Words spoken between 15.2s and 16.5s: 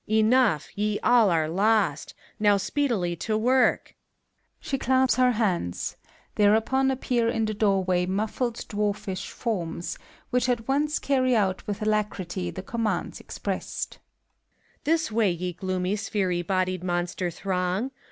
ye gloomy, sphery